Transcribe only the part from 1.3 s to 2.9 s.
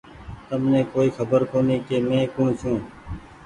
ڪوُني ڪ مينٚ ڪوٚڻ ڇوٚنٚ